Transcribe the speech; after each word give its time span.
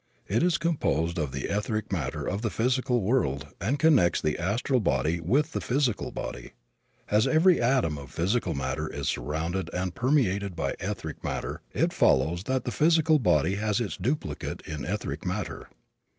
It 0.27 0.41
is 0.41 0.57
composed 0.57 1.19
of 1.19 1.31
the 1.31 1.45
etheric 1.45 1.91
matter 1.91 2.25
of 2.25 2.41
the 2.41 2.49
physical 2.49 3.01
world 3.03 3.49
and 3.61 3.77
connects 3.77 4.19
the 4.19 4.39
astral 4.39 4.79
body 4.79 5.19
with 5.19 5.51
the 5.51 5.61
physical 5.61 6.09
body. 6.09 6.53
As 7.11 7.27
every 7.27 7.61
atom 7.61 7.99
of 7.99 8.09
physical 8.09 8.55
matter 8.55 8.91
is 8.91 9.07
surrounded 9.09 9.69
and 9.73 9.93
permeated 9.93 10.55
by 10.55 10.73
etheric 10.79 11.23
matter, 11.23 11.61
it 11.71 11.93
follows 11.93 12.45
that 12.45 12.63
the 12.63 12.71
physical 12.71 13.19
body 13.19 13.57
has 13.57 13.79
its 13.79 13.95
duplicate 13.95 14.63
in 14.65 14.85
etheric 14.85 15.23
matter. 15.23 15.67